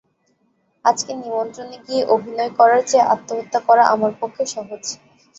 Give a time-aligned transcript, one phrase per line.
[0.85, 4.83] আজকের নিমন্ত্রণে গিয়ে অভিনয় করার চেয়ে আত্মহত্যা করা আমার পক্ষে সহজ।